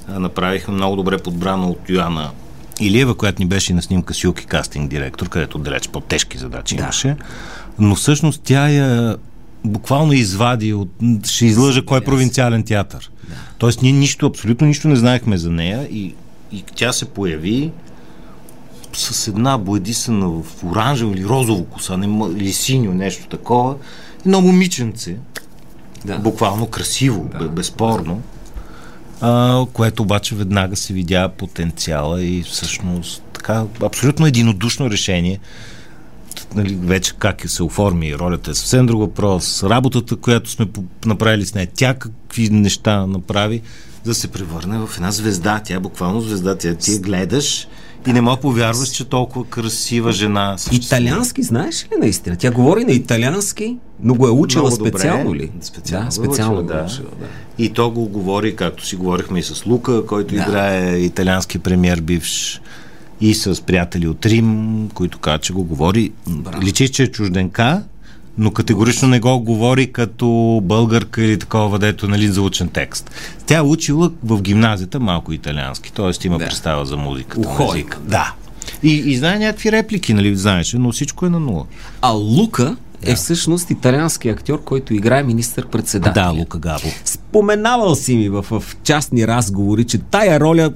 А, 0.07 0.19
Направихме 0.19 0.73
много 0.73 0.95
добре 0.95 1.17
подбрано 1.17 1.69
от 1.69 1.89
Йоанна 1.89 2.29
Илиева, 2.79 3.15
която 3.15 3.41
ни 3.41 3.47
беше 3.47 3.73
на 3.73 3.81
снимка 3.81 4.13
с 4.13 4.23
Юки 4.23 4.45
кастинг 4.45 4.89
директор, 4.89 5.29
където 5.29 5.57
далеч 5.57 5.87
по-тежки 5.87 6.37
задачи 6.37 6.75
Да. 6.75 6.83
имаше. 6.83 7.15
Но 7.79 7.95
всъщност 7.95 8.41
тя 8.43 8.69
я 8.69 9.17
буквално 9.65 10.13
извади 10.13 10.73
от... 10.73 10.89
Ще 11.25 11.45
излъжа 11.45 11.85
кой 11.85 11.97
е 11.97 12.03
провинциален 12.03 12.63
театър. 12.63 13.11
Да. 13.29 13.35
Тоест 13.57 13.81
ние 13.81 13.91
нищо, 13.91 14.25
абсолютно 14.25 14.67
нищо 14.67 14.87
не 14.87 14.95
знаехме 14.95 15.37
за 15.37 15.51
нея 15.51 15.87
и, 15.91 16.13
и 16.51 16.63
тя 16.75 16.93
се 16.93 17.05
появи 17.05 17.71
с 18.93 19.27
една 19.27 19.57
боядисана 19.57 20.29
в 20.29 20.63
оранжево 20.63 21.11
или 21.13 21.25
розово 21.25 21.63
коса, 21.65 21.97
не, 21.97 22.25
или 22.37 22.53
синьо, 22.53 22.93
нещо 22.93 23.27
такова. 23.27 23.75
Едно 24.25 24.41
момиченце, 24.41 25.17
Да. 26.05 26.17
буквално 26.17 26.67
красиво, 26.67 27.29
да. 27.39 27.47
безспорно, 27.49 28.21
а, 29.21 29.65
което 29.73 30.03
обаче 30.03 30.35
веднага 30.35 30.75
се 30.75 30.93
видя 30.93 31.29
потенциала 31.29 32.23
и 32.23 32.43
всъщност 32.43 33.23
така 33.33 33.65
абсолютно 33.83 34.25
единодушно 34.27 34.89
решение. 34.89 35.39
Нали, 36.55 36.75
вече 36.81 37.13
как 37.19 37.49
се 37.49 37.63
оформи 37.63 38.15
ролята 38.17 38.51
е 38.51 38.53
съвсем 38.53 38.85
друг 38.85 38.99
въпрос. 38.99 39.63
Работата, 39.63 40.15
която 40.15 40.49
сме 40.49 40.67
направили 41.05 41.45
с 41.45 41.53
нея, 41.53 41.67
тя 41.75 41.93
какви 41.93 42.49
неща 42.49 43.07
направи, 43.07 43.61
за 44.03 44.11
да 44.11 44.15
се 44.15 44.27
превърне 44.27 44.77
в 44.77 44.89
една 44.95 45.11
звезда. 45.11 45.61
Тя 45.65 45.73
е 45.75 45.79
буквално 45.79 46.21
звезда. 46.21 46.57
Тя 46.57 46.75
ти 46.75 46.91
я 46.91 46.99
гледаш 46.99 47.67
и 48.07 48.13
не 48.13 48.21
мога 48.21 48.37
повярваш, 48.37 48.89
че 48.89 49.05
толкова 49.05 49.45
красива 49.45 50.11
жена. 50.11 50.57
съществува. 50.57 51.01
Италиански 51.01 51.43
знаеш 51.43 51.83
ли 51.83 51.99
наистина? 51.99 52.35
Тя 52.35 52.51
говори 52.51 52.85
на 52.85 52.91
италиански, 52.91 53.77
но 54.03 54.15
го 54.15 54.27
е 54.27 54.31
учила 54.31 54.63
Много 54.63 54.77
добре. 54.77 54.89
специално 54.89 55.35
ли? 55.35 55.51
Специално 55.61 56.03
да, 56.03 56.07
е 56.07 56.11
специално 56.11 56.59
учила, 56.59 56.63
го 56.63 56.73
е 56.73 56.75
да. 56.75 56.85
учила, 56.85 57.09
да. 57.19 57.25
И 57.63 57.69
то 57.69 57.91
го 57.91 58.05
говори, 58.05 58.55
както 58.55 58.85
си 58.85 58.95
говорихме 58.95 59.39
и 59.39 59.43
с 59.43 59.65
Лука, 59.65 60.05
който 60.05 60.35
да. 60.35 60.41
играе 60.41 60.97
италиански 60.97 61.59
премьер 61.59 62.01
бивш 62.01 62.61
и 63.21 63.33
с 63.33 63.61
приятели 63.61 64.07
от 64.07 64.25
Рим, 64.25 64.89
които 64.93 65.19
казват, 65.19 65.41
че 65.41 65.53
го 65.53 65.63
говори. 65.63 66.11
Браво. 66.27 66.61
Личи, 66.61 66.89
че 66.89 67.03
е 67.03 67.07
чужденка, 67.07 67.83
но 68.37 68.51
категорично 68.51 69.07
не 69.07 69.19
го 69.19 69.39
говори 69.39 69.91
като 69.91 70.59
българка 70.63 71.23
или 71.23 71.39
такова, 71.39 71.79
дето 71.79 72.07
нали, 72.07 72.27
заучен 72.27 72.67
текст. 72.69 73.11
Тя 73.45 73.57
е 73.57 73.61
учила 73.61 74.11
в 74.23 74.41
гимназията 74.41 74.99
малко 74.99 75.33
италиански, 75.33 75.93
т.е. 75.93 76.27
има 76.27 76.37
Да. 76.37 76.45
представа 76.45 76.85
за 76.85 76.97
музиката. 76.97 77.49
езика. 77.73 77.99
Да. 78.03 78.33
И, 78.83 78.93
и 78.93 79.17
знае 79.17 79.39
някакви 79.39 79.71
реплики, 79.71 80.13
нали, 80.13 80.35
знаеше, 80.35 80.77
но 80.77 80.91
всичко 80.91 81.25
е 81.25 81.29
на 81.29 81.39
нула. 81.39 81.65
А 82.01 82.09
Лука 82.09 82.75
е 83.03 83.15
всъщност 83.15 83.69
италиански 83.69 84.29
актьор, 84.29 84.63
който 84.63 84.93
играе 84.93 85.23
министър-председател. 85.23 86.23
Да, 86.23 86.29
Лука 86.29 86.57
Габо. 86.57 86.87
Споменавал 87.05 87.95
си 87.95 88.15
ми 88.15 88.29
в, 88.29 88.45
в 88.49 88.63
частни 88.83 89.27
разговори, 89.27 89.83
че 89.83 89.97
тая 89.97 90.39
роля 90.39 90.71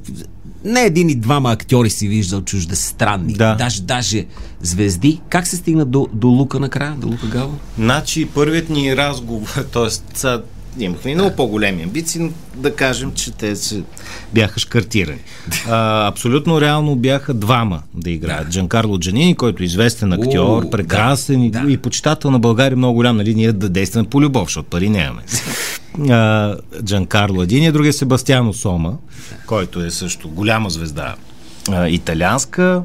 не 0.65 0.81
един 0.81 1.09
и 1.09 1.15
двама 1.15 1.51
актьори 1.51 1.89
си 1.89 2.07
виждал 2.07 2.41
чуждестранни. 2.41 3.33
Да. 3.33 3.55
Даже, 3.55 3.81
даже 3.81 4.25
звезди. 4.61 5.21
Как 5.29 5.47
се 5.47 5.55
стигна 5.55 5.85
до, 5.85 6.07
до 6.13 6.27
Лука 6.27 6.59
накрая? 6.59 6.95
До 6.97 7.07
Лука 7.07 7.27
Гало? 7.27 7.53
Значи, 7.77 8.25
първият 8.25 8.69
ни 8.69 8.97
разговор, 8.97 9.47
т.е. 9.73 10.83
имахме 10.83 11.11
и 11.11 11.15
много 11.15 11.35
по-големи 11.35 11.83
амбиции, 11.83 12.21
но 12.21 12.29
да 12.55 12.75
кажем, 12.75 13.11
че 13.15 13.31
те 13.31 13.55
се 13.55 13.83
бяха 14.33 14.59
шкартирани. 14.59 15.19
А, 15.69 16.07
абсолютно 16.07 16.61
реално 16.61 16.95
бяха 16.95 17.33
двама 17.33 17.81
да 17.93 18.09
играят. 18.09 18.49
Джанкарло 18.49 18.99
Джанини, 18.99 19.35
който 19.35 19.63
е 19.63 19.65
известен 19.65 20.13
актьор, 20.13 20.69
прекрасен 20.69 21.43
и, 21.43 21.51
да. 21.51 21.63
и 21.67 21.77
почитател 21.77 22.31
на 22.31 22.39
България 22.39 22.77
много 22.77 22.95
голям, 22.95 23.17
нали, 23.17 23.35
ние 23.35 23.53
да 23.53 23.69
действаме 23.69 24.09
по 24.09 24.21
любов, 24.21 24.47
защото 24.47 24.69
пари 24.69 24.89
нямаме. 24.89 25.21
А, 26.09 26.55
Джанкарло 26.83 27.41
един 27.43 27.63
и 27.63 27.71
другия 27.71 27.89
е 27.89 28.53
Сома, 28.53 28.93
който 29.45 29.81
е 29.81 29.91
също 29.91 30.29
голяма 30.29 30.69
звезда 30.69 31.15
а, 31.71 31.89
италианска. 31.89 32.83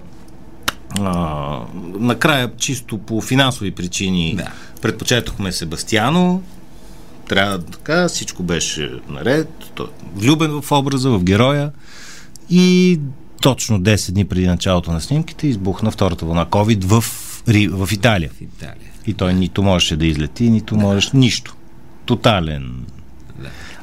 А, 1.01 1.59
накрая, 1.99 2.51
чисто 2.57 2.99
по 2.99 3.21
финансови 3.21 3.71
причини, 3.71 4.35
Да. 4.37 4.49
предпочетохме 4.83 5.53
Себастиано. 5.53 6.43
Трябва 7.29 7.59
да 7.59 7.65
така, 7.65 8.09
всичко 8.09 8.43
беше 8.43 8.91
наред. 9.09 9.49
Той 9.75 9.87
е 9.87 9.89
влюбен 10.17 10.61
в 10.63 10.73
образа, 10.73 11.11
в 11.11 11.25
героя. 11.25 11.73
И 12.51 13.01
точно 13.43 13.81
10 13.81 14.13
дни 14.13 14.25
преди 14.25 14.47
началото 14.47 14.93
на 14.93 15.01
снимките 15.01 15.47
избухна 15.47 15.91
втората 15.91 16.27
вълна 16.27 16.47
COVID 16.47 16.85
в, 16.85 17.01
в 17.71 17.93
Италия. 17.93 18.31
В 18.31 18.41
Италия. 18.41 18.91
И 19.07 19.15
той 19.15 19.35
нито 19.35 19.63
можеше 19.63 19.97
да 19.97 20.07
излети, 20.07 20.51
нито 20.51 20.77
можеш 20.77 21.13
нищо. 21.13 21.55
Тотален. 22.05 22.85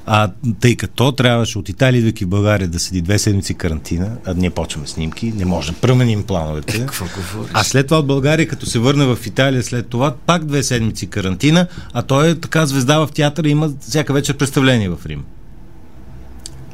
А 0.09 0.31
тъй 0.59 0.75
като 0.75 1.11
трябваше 1.11 1.59
от 1.59 1.69
Италия, 1.69 1.97
идвайки 1.99 2.25
в 2.25 2.29
България, 2.29 2.67
да 2.67 2.79
седи 2.79 3.01
две 3.01 3.19
седмици 3.19 3.53
карантина, 3.53 4.17
а 4.25 4.33
ние 4.33 4.49
почваме 4.49 4.87
снимки, 4.87 5.31
не 5.31 5.45
можем 5.45 5.75
да 5.75 5.81
променим 5.81 6.23
плановете. 6.23 6.79
Какво 6.79 7.05
говориш? 7.05 7.51
А 7.53 7.63
след 7.63 7.87
това 7.87 7.99
от 7.99 8.07
България, 8.07 8.47
като 8.47 8.65
се 8.65 8.79
върне 8.79 9.05
в 9.05 9.19
Италия 9.25 9.63
след 9.63 9.87
това, 9.87 10.15
пак 10.25 10.45
две 10.45 10.63
седмици 10.63 11.07
карантина, 11.07 11.67
а 11.93 12.01
той 12.01 12.29
е 12.29 12.35
така 12.35 12.65
звезда 12.65 12.99
в 12.99 13.09
театъра, 13.11 13.49
има 13.49 13.71
всяка 13.79 14.13
вечер 14.13 14.37
представление 14.37 14.89
в 14.89 14.99
Рим. 15.05 15.23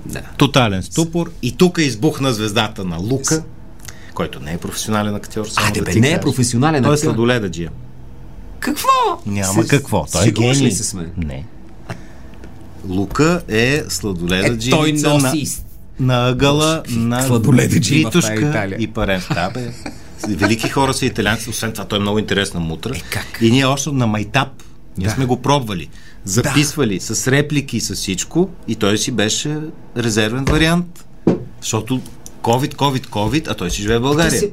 Да. 0.05 0.21
Тотален 0.37 0.83
ступор. 0.83 1.31
И 1.41 1.51
тук 1.51 1.77
избухна 1.77 2.33
звездата 2.33 2.85
на 2.85 2.97
Лука, 2.97 3.43
който 4.13 4.39
не 4.39 4.53
е 4.53 4.57
професионален 4.57 5.15
актьор. 5.15 5.45
Само 5.45 5.67
Айде 5.67 5.79
да 5.79 5.85
бе, 5.85 5.99
не 5.99 6.11
е 6.11 6.19
професионален 6.19 6.83
Той 6.83 6.91
е 6.91 6.93
актьор. 6.93 7.03
сладоледаджия. 7.05 7.71
Какво? 8.59 8.89
Няма 9.25 9.63
С- 9.63 9.67
какво. 9.67 10.05
Той 10.11 10.27
е 10.27 10.31
гений. 10.31 10.53
ли 10.61 10.71
се 10.71 10.83
сме? 10.83 11.09
Не. 11.17 11.45
Лука 12.89 13.41
е 13.47 13.83
сладоледаджия 13.89 14.75
Е, 14.75 14.79
той 14.79 14.91
на, 14.93 15.13
носи 15.13 15.57
на 15.99 16.29
ъгъла 16.29 16.83
на 16.89 17.19
в 17.19 17.41
тази 17.57 17.79
Витушка 17.95 18.75
и 18.79 18.87
Парен. 18.87 19.21
Да, 19.33 19.49
бе. 19.49 19.71
Велики 20.27 20.69
хора 20.69 20.93
са 20.93 21.05
италианци, 21.05 21.49
освен 21.49 21.71
това 21.71 21.85
той 21.85 21.97
е 21.97 22.01
много 22.01 22.19
интересна 22.19 22.59
мутра. 22.59 22.95
Е, 22.95 23.01
как? 23.09 23.37
И 23.41 23.51
ние 23.51 23.65
още 23.65 23.91
на 23.91 24.07
майтап, 24.07 24.63
ние 24.97 25.07
Да. 25.07 25.13
сме 25.13 25.25
го 25.25 25.41
пробвали. 25.41 25.89
Записвали 26.25 26.99
с 26.99 27.31
реплики 27.31 27.77
и 27.77 27.81
с 27.81 27.95
всичко 27.95 28.49
и 28.67 28.75
той 28.75 28.97
си 28.97 29.11
беше 29.11 29.57
резервен 29.97 30.45
вариант. 30.45 31.05
Защото 31.61 32.01
COVID, 32.41 32.75
COVID, 32.75 33.05
COVID, 33.07 33.47
а 33.47 33.53
той 33.53 33.71
си 33.71 33.81
живее 33.81 33.97
в 33.97 34.01
България. 34.01 34.39
Си- 34.39 34.51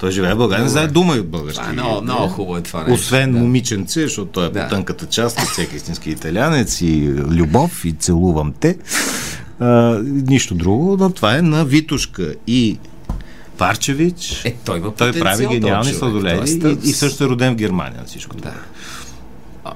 Той 0.00 0.10
живее 0.10 0.34
в 0.34 0.38
България, 0.38 0.62
не 0.64 0.70
знае 0.70 0.86
дума 0.86 1.16
и 1.16 1.20
от 1.20 1.28
български. 1.28 1.58
Това 1.58 1.70
е 1.70 1.74
много, 1.74 2.02
много 2.02 2.28
хубаво 2.28 2.56
е 2.56 2.62
това 2.62 2.80
нещо. 2.80 2.94
Освен 2.94 3.32
момиченце, 3.32 4.02
защото 4.02 4.26
той 4.26 4.46
е 4.46 4.50
Да. 4.50 4.62
по 4.62 4.68
тънката 4.68 5.06
част, 5.06 5.36
като 5.36 5.48
всеки 5.48 5.76
истински 5.76 6.10
италянец 6.10 6.80
и 6.80 7.00
любов 7.16 7.84
и 7.84 7.92
целувам 7.92 8.52
те. 8.52 8.78
А, 9.60 9.66
нищо 10.04 10.54
друго, 10.54 10.96
но 10.96 11.10
това 11.10 11.36
е 11.36 11.42
на 11.42 11.64
Витушка 11.64 12.34
и 12.46 12.78
Парчевич. 13.58 14.42
Е, 14.44 14.54
той 14.54 14.78
има 14.78 14.94
той 14.94 15.12
прави 15.12 15.46
гениални 15.48 15.92
сладоледи 15.92 16.60
Тоест, 16.60 16.84
и, 16.84 16.88
и 16.88 16.92
също 16.92 17.24
е 17.24 17.28
роден 17.28 17.52
в 17.52 17.56
Германия 17.56 18.00
на 18.00 18.06
всичко 18.06 18.36
това. 18.36 18.50
Да. 18.50 19.72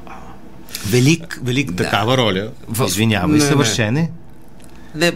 Велик, 0.86 1.40
велик 1.42 1.70
Да. 1.70 1.84
такава 1.84 2.16
роля. 2.16 2.48
В- 2.68 2.84
Извинявай, 2.86 3.28
Не, 3.28 3.34
не. 3.34 3.40
съвършене. 3.40 4.10
Не, 4.94 5.12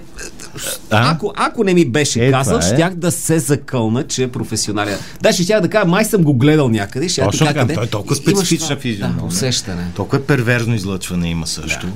А? 0.90 1.10
ако, 1.10 1.32
ако 1.36 1.64
не 1.64 1.74
ми 1.74 1.84
беше 1.84 2.26
Е, 2.26 2.30
казал, 2.30 2.58
е. 2.58 2.62
щях 2.62 2.94
да 2.94 3.10
се 3.10 3.38
закълна, 3.38 4.06
че 4.06 4.22
е 4.22 4.28
професионален. 4.28 4.98
Да, 5.22 5.32
ще 5.32 5.42
щях 5.42 5.60
да 5.60 5.68
кажа, 5.68 5.84
май 5.86 6.04
съм 6.04 6.22
го 6.22 6.34
гледал 6.34 6.68
някъде. 6.68 7.08
Ще 7.08 7.22
Точно 7.22 7.46
така, 7.46 7.66
той 7.66 7.84
е 7.84 7.86
толкова 7.86 8.16
специфична 8.16 8.76
физиономия. 8.76 9.20
Да, 9.20 9.26
усещане. 9.26 9.86
Толкова 9.96 10.18
е 10.18 10.22
перверзно 10.22 10.74
излъчване 10.74 11.30
има 11.30 11.46
също. 11.46 11.86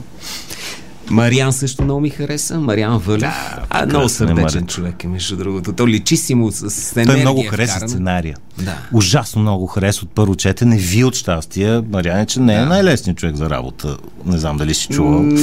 Мариан 1.13 1.53
също 1.53 1.83
много 1.85 2.01
ми 2.01 2.11
хареса. 2.11 2.61
Мариан 2.61 2.99
Вълев. 2.99 3.21
Да, 3.21 3.59
а, 3.71 3.87
много 3.87 4.05
е 4.05 4.09
сърдечен 4.09 4.43
Мариан. 4.43 4.67
човек 4.67 5.05
е, 5.05 5.09
между 5.09 5.37
другото. 5.37 5.73
То 5.73 5.89
личи 5.89 6.17
си 6.17 6.35
му 6.35 6.53
с, 6.53 6.71
с 6.71 6.97
енергия. 6.97 7.15
Той 7.15 7.21
много 7.23 7.43
хареса 7.43 7.73
вкарана. 7.73 7.89
сценария. 7.89 8.37
Да. 8.59 8.79
Ужасно 8.93 9.43
много 9.43 9.67
хареса 9.67 10.01
от 10.03 10.11
първо 10.11 10.35
четене. 10.37 10.77
Ви 10.77 11.05
от 11.05 11.15
щастие. 11.15 11.81
Мариане, 11.91 12.27
че 12.27 12.41
не 12.41 12.55
е 12.55 12.61
най-лесният 12.61 13.19
човек 13.19 13.37
за 13.37 13.51
работа. 13.51 13.97
Не 14.27 14.39
знам 14.39 14.57
дали 14.57 14.75
си 14.75 14.89
чувал. 14.89 15.23
М, 15.23 15.39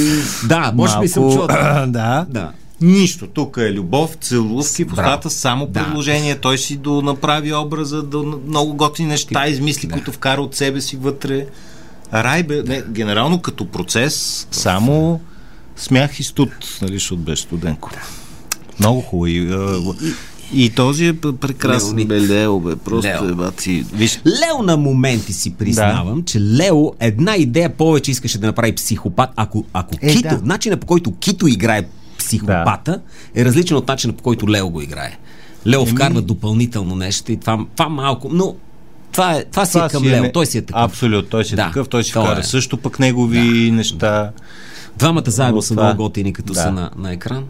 Да, 0.46 0.72
може 0.74 0.98
би 1.00 1.08
съм 1.08 1.22
чувал. 1.22 1.46
да. 1.86 2.26
Да. 2.30 2.50
Нищо. 2.80 3.26
Тук 3.26 3.56
е 3.56 3.72
любов, 3.72 4.16
целувки, 4.20 4.84
устата, 4.84 5.30
само 5.30 5.66
Да. 5.66 5.72
предложение. 5.84 6.36
Той 6.36 6.58
си 6.58 6.76
до 6.76 7.02
направи 7.02 7.54
образа, 7.54 8.02
до 8.02 8.40
много 8.46 8.74
готини 8.74 9.08
неща, 9.08 9.48
измисли, 9.48 9.88
които 9.88 10.12
вкара 10.12 10.40
от 10.42 10.54
себе 10.56 10.80
си 10.80 10.96
вътре. 10.96 11.46
Рай 12.14 12.42
бе, 12.42 12.62
не, 12.62 12.82
генерално 12.88 13.40
като 13.40 13.66
процес, 13.66 14.46
само 14.50 15.20
смях 15.80 16.20
и 16.20 16.22
студ, 16.22 16.50
нали, 16.82 16.92
защото 16.92 17.16
беше 17.16 17.42
студенко. 17.42 17.90
Много 18.80 19.00
хубаво. 19.00 19.26
И, 19.26 19.52
а, 19.52 19.80
и 20.54 20.70
този 20.70 21.06
е 21.06 21.12
прекрасен 21.14 21.88
Леонид. 21.88 22.08
бе, 22.08 22.20
Лео, 22.20 22.60
бе, 22.60 22.76
просто 22.76 23.08
Лео. 23.08 23.28
е, 23.28 23.34
бати. 23.34 23.84
Виж, 23.92 24.20
Лео 24.26 24.62
на 24.62 24.76
моменти 24.76 25.32
си 25.32 25.54
признавам, 25.54 26.22
че 26.22 26.40
Лео 26.40 26.92
една 27.00 27.36
идея 27.36 27.70
повече 27.70 28.10
искаше 28.10 28.38
да 28.38 28.46
направи 28.46 28.74
психопат. 28.74 29.30
Ако, 29.36 29.64
ако 29.72 29.94
Е, 30.02 30.08
Кито, 30.08 30.28
да. 30.28 30.40
начинът 30.42 30.80
по 30.80 30.86
който 30.86 31.12
Кито 31.12 31.46
играе 31.46 31.82
психопата 32.18 33.00
е 33.34 33.44
различен 33.44 33.76
от 33.76 33.88
начина 33.88 34.12
по 34.12 34.22
който 34.22 34.48
Лео 34.48 34.70
го 34.70 34.80
играе. 34.82 35.16
Лео 35.66 35.86
вкарва 35.86 36.22
допълнително 36.22 36.96
нещо 36.96 37.32
и 37.32 37.36
това, 37.36 37.58
това 37.76 37.88
малко, 37.88 38.28
но 38.32 38.54
това, 39.12 39.32
е, 39.32 39.44
това 39.44 39.66
си 39.66 39.78
е 39.78 39.88
към 39.90 40.04
Лео, 40.04 40.22
не- 40.22 40.32
той 40.32 40.46
си 40.46 40.58
е 40.58 40.62
такъв. 40.62 40.82
Абсолютно, 40.82 41.30
той 41.30 41.44
си 41.44 41.54
е 41.54 41.56
Да, 41.56 41.66
такъв, 41.66 41.88
той 41.88 42.04
си 42.04 42.10
вкара 42.10 42.40
е. 42.40 42.42
също 42.42 42.76
пък 42.76 42.98
негови 42.98 43.40
неща. 43.70 44.30
Двамата 45.00 45.22
заедно 45.26 45.56
Но 45.56 45.62
са 45.62 45.74
това- 45.74 45.84
много 45.84 46.02
готини, 46.02 46.32
като 46.32 46.52
Да. 46.52 46.60
са 46.60 46.72
на, 46.72 46.90
на 46.96 47.12
екран. 47.12 47.44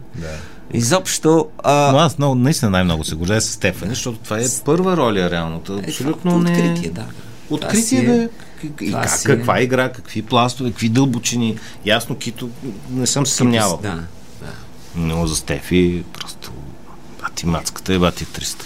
Изобщо, 0.73 1.47
а, 1.59 1.91
Но 1.91 1.97
аз 1.97 2.17
много, 2.17 2.35
наистина 2.35 2.71
най-много 2.71 3.03
се 3.03 3.15
гордея 3.15 3.41
с 3.41 3.45
Стефани, 3.45 3.89
защото 3.89 4.17
това 4.17 4.39
е 4.39 4.43
първа 4.65 4.97
роля 4.97 5.31
реално. 5.31 5.59
Та 5.59 5.73
Абсолютно 5.75 6.39
не... 6.39 6.51
откритие, 6.51 6.89
да. 6.89 7.05
Откритие, 7.49 8.01
бе. 8.01 8.15
е- 8.15 8.29
И 8.81 8.91
как, 8.91 9.09
си 9.09 9.25
каква 9.25 9.59
е. 9.59 9.63
игра, 9.63 9.91
какви 9.91 10.21
пластове, 10.21 10.69
какви 10.69 10.89
дълбочини. 10.89 11.57
Ясно, 11.85 12.15
Кито, 12.15 12.49
не 12.89 13.07
съм 13.07 13.25
се 13.25 13.33
съмнявал. 13.35 13.79
Да, 13.83 13.89
да. 13.91 14.03
Но 14.95 15.27
за 15.27 15.35
Стефи, 15.35 16.03
просто 16.13 16.51
бати 17.21 17.45
мацката 17.45 17.93
е 17.93 17.99
бати 17.99 18.25
300. 18.25 18.63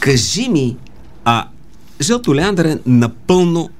Кажи 0.00 0.48
ми, 0.48 0.76
а 1.24 1.46
Жълто 2.02 2.34
Леандър 2.34 2.64
е 2.64 2.78
напълно 2.86 3.70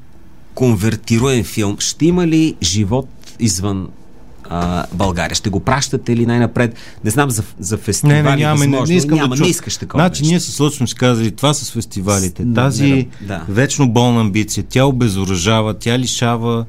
конвертируем 0.55 1.45
филм. 1.45 1.77
Ще 1.79 2.07
има 2.07 2.27
ли 2.27 2.57
живот 2.63 3.09
извън 3.39 3.89
а, 4.53 4.87
България? 4.93 5.35
Ще 5.35 5.51
го 5.51 5.61
пращате 5.61 6.17
ли 6.17 6.27
най-напред? 6.27 6.77
Не 7.05 7.11
знам 7.11 7.31
за, 7.31 7.43
за 7.59 7.79
фестивали. 7.79 8.17
Не, 8.17 8.23
не, 8.23 8.37
нямаме, 8.37 8.67
не, 8.67 8.71
възможно. 8.71 8.93
не 8.93 8.99
искам 8.99 9.19
няма, 9.19 9.29
да 9.29 9.37
чу... 9.37 9.43
не 9.43 9.49
искаш 9.49 9.77
такова 9.77 10.03
Значи, 10.03 10.23
нещо. 10.23 10.33
ние 10.33 10.41
с 10.41 10.71
сме 10.71 10.87
си 10.87 10.95
казали, 10.95 11.31
това 11.31 11.55
с 11.55 11.73
фестивалите. 11.73 12.47
Тази 12.55 13.09
да. 13.21 13.45
вечно 13.49 13.89
болна 13.89 14.21
амбиция, 14.21 14.65
тя 14.69 14.85
обезоръжава, 14.85 15.75
тя 15.75 15.99
лишава 15.99 16.65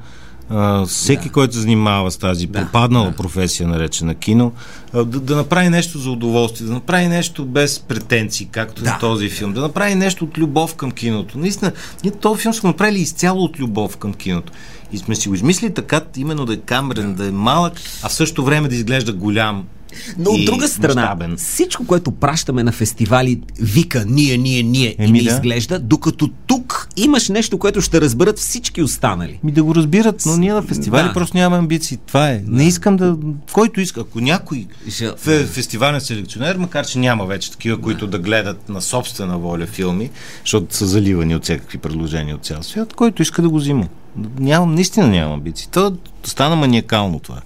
а, 0.50 0.85
всеки, 0.85 1.27
Да. 1.27 1.31
който 1.31 1.53
се 1.53 1.59
занимава 1.59 2.12
с 2.12 2.17
тази 2.17 2.47
Да, 2.47 2.59
пропаднала 2.59 3.09
да. 3.09 3.15
професия, 3.15 3.67
наречена 3.67 4.15
кино, 4.15 4.51
а, 4.93 5.03
да, 5.03 5.19
да 5.19 5.35
направи 5.35 5.69
нещо 5.69 6.00
за 6.00 6.12
удоволствие, 6.12 6.67
да 6.67 6.73
направи 6.73 7.07
нещо 7.07 7.45
без 7.45 7.79
претенции, 7.79 8.47
както 8.51 8.83
Да. 8.83 8.89
за 8.89 8.97
този 9.00 9.29
филм, 9.29 9.53
да 9.53 9.62
направи 9.62 9.95
нещо 9.95 10.23
от 10.25 10.38
любов 10.38 10.75
към 10.75 10.91
киното. 10.91 11.38
Наистина, 11.38 11.71
ние 12.03 12.12
този 12.12 12.41
филм 12.41 12.53
сме 12.53 12.69
направили 12.69 13.00
изцяло 13.00 13.43
от 13.43 13.59
любов 13.59 13.97
към 13.97 14.13
киното. 14.13 14.53
И 14.91 14.97
сме 14.97 15.15
си 15.15 15.29
го 15.29 15.35
измислили 15.35 15.73
така, 15.73 16.01
именно 16.17 16.45
да 16.45 16.53
е 16.53 16.57
камерен, 16.57 17.13
да 17.13 17.27
е 17.27 17.31
малък, 17.31 17.73
а 18.03 18.09
в 18.09 18.13
същото 18.13 18.45
време 18.45 18.67
да 18.67 18.75
изглежда 18.75 19.13
голям. 19.13 19.63
Но 20.17 20.31
от 20.31 20.39
и 20.39 20.45
друга 20.45 20.67
страна, 20.67 21.01
мащабен. 21.01 21.38
всичко, 21.38 21.85
което 21.85 22.12
пращаме 22.12 22.63
на 22.63 22.71
фестивали, 22.71 23.41
вика 23.59 24.05
ние, 24.07 24.38
ние, 24.38 24.63
ние 24.63 24.88
и 24.89 24.95
Еми 25.00 25.12
не 25.12 25.23
да. 25.23 25.35
изглежда, 25.35 25.79
докато 25.79 26.27
тук 26.47 26.62
имаш 26.95 27.29
нещо, 27.29 27.57
което 27.57 27.81
ще 27.81 28.01
разберат 28.01 28.39
всички 28.39 28.81
останали. 28.81 29.39
Ми 29.43 29.51
да 29.51 29.63
го 29.63 29.75
разбират, 29.75 30.23
но 30.25 30.38
ние 30.38 30.53
на 30.53 30.62
фестивали 30.62 31.07
Да. 31.07 31.13
просто 31.13 31.38
нямаме 31.38 31.59
амбиции. 31.59 31.97
Това 31.97 32.29
е. 32.29 32.41
Не 32.47 32.65
искам 32.65 32.97
да... 32.97 33.17
Който 33.51 33.81
иска, 33.81 34.01
ако 34.01 34.19
някой 34.19 34.67
Жал- 34.88 35.17
фе, 35.17 35.45
фестивален 35.45 36.01
селекционер, 36.01 36.55
макар 36.55 36.85
че 36.85 37.00
няма 37.00 37.25
вече 37.25 37.51
такива, 37.51 37.77
които 37.77 38.07
да 38.07 38.19
гледат 38.19 38.69
на 38.69 38.81
собствена 38.81 39.38
воля 39.38 39.65
филми, 39.65 40.09
защото 40.41 40.75
са 40.75 40.85
заливани 40.85 41.35
от 41.35 41.43
всякакви 41.43 41.77
предложения 41.77 42.35
от 42.35 42.45
цял 42.45 42.63
свят, 42.63 42.93
който 42.93 43.21
иска 43.21 43.41
да 43.41 43.50
го 43.50 43.57
взима. 43.57 43.88
Нямам, 44.39 44.75
наистина 44.75 45.07
нямам 45.07 45.33
амбиции. 45.33 45.67
То 45.71 45.93
стана 46.23 46.55
маниакално 46.55 47.19
това. 47.19 47.41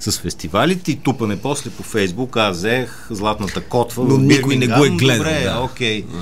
С 0.00 0.18
фестивалите 0.18 0.92
и 0.92 0.96
тупане 0.96 1.36
после 1.36 1.70
по 1.70 1.82
Фейсбук, 1.82 2.36
аз 2.36 2.56
взех 2.56 3.06
златната 3.10 3.60
котва. 3.60 4.04
Но 4.04 4.16
никой 4.18 4.56
не 4.56 4.66
го 4.66 4.84
е 4.84 4.90
гледал, 4.90 5.16
Добре, 5.18 5.42
да. 5.44 5.60
окей. 5.60 6.02
Да, 6.02 6.18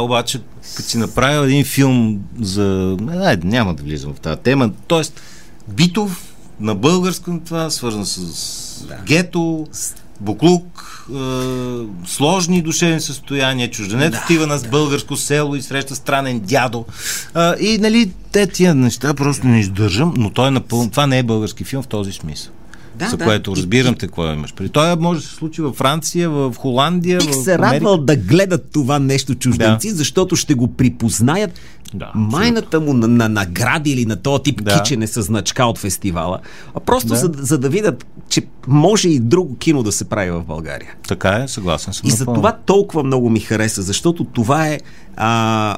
обаче, 0.00 0.40
като 0.76 0.88
си 0.88 0.98
направил 0.98 1.40
един 1.40 1.64
филм 1.64 2.20
за... 2.40 2.96
Не, 3.00 3.36
няма 3.36 3.74
да 3.74 3.82
влизам 3.82 4.14
в 4.14 4.20
тази 4.20 4.40
тема. 4.40 4.70
Тоест, 4.86 5.22
битов, 5.68 6.34
на 6.60 6.74
българско 6.74 7.40
това, 7.46 7.70
свързан 7.70 8.06
с 8.06 8.84
да. 8.88 8.96
гето, 9.06 9.66
буклук, 10.20 11.06
е, 11.10 11.16
сложни 12.06 12.62
душевни 12.62 13.00
състояния, 13.00 13.70
чужденец 13.70 14.12
да, 14.12 14.22
отива 14.24 14.46
на 14.46 14.58
да. 14.58 14.68
българско 14.68 15.16
село 15.16 15.56
и 15.56 15.62
среща 15.62 15.94
странен 15.94 16.40
дядо. 16.40 16.84
Е, 17.36 17.64
и 17.64 17.78
нали, 17.78 18.10
те 18.32 18.46
тия 18.46 18.74
неща 18.74 19.14
просто 19.14 19.46
не 19.46 19.60
издържам, 19.60 20.14
но 20.16 20.30
той 20.30 20.48
е 20.48 20.50
напълно... 20.50 20.90
Това 20.90 21.06
не 21.06 21.18
е 21.18 21.22
български 21.22 21.64
филм 21.64 21.82
в 21.82 21.86
този 21.86 22.12
смисъл. 22.12 22.52
Да, 22.98 23.08
за 23.08 23.16
да. 23.16 23.24
което 23.24 23.56
разбирам 23.56 23.94
те 23.94 24.06
какво 24.06 24.32
имаш. 24.32 24.54
При 24.54 24.68
той 24.68 24.96
може 24.96 25.20
да 25.20 25.26
се 25.26 25.34
случи 25.34 25.62
във 25.62 25.76
Франция, 25.76 26.30
в 26.30 26.54
Холандия, 26.58 27.18
Бих 27.18 27.30
в 27.30 27.34
се 27.44 27.58
радвал 27.58 27.98
да 27.98 28.16
гледат 28.16 28.70
това 28.72 28.98
нещо 28.98 29.34
чужденци, 29.34 29.88
да. 29.88 29.94
защото 29.94 30.36
ще 30.36 30.54
го 30.54 30.66
припознаят. 30.68 31.50
Да, 31.94 32.12
Майната 32.14 32.80
му 32.80 32.92
на, 32.92 33.08
на 33.08 33.28
награди 33.28 33.90
или 33.90 34.06
на 34.06 34.16
този 34.16 34.42
тип 34.42 34.64
Да. 34.64 34.82
кичене 34.82 35.06
с 35.06 35.22
значка 35.22 35.64
от 35.64 35.78
фестивала, 35.78 36.38
а 36.74 36.80
просто 36.80 37.08
Да. 37.08 37.16
За, 37.16 37.30
за 37.34 37.58
да 37.58 37.68
видят, 37.68 38.06
че 38.28 38.42
може 38.66 39.08
и 39.08 39.20
друго 39.20 39.56
кино 39.56 39.82
да 39.82 39.92
се 39.92 40.04
прави 40.04 40.30
в 40.30 40.44
България. 40.44 40.94
Така 41.08 41.30
е, 41.30 41.48
съгласен 41.48 41.92
съм. 41.92 42.08
И 42.08 42.10
за 42.10 42.24
това 42.24 42.52
толкова 42.52 43.02
много 43.02 43.30
ми 43.30 43.40
хареса, 43.40 43.82
защото 43.82 44.24
това 44.24 44.68
е 44.68 44.78
а, 45.16 45.76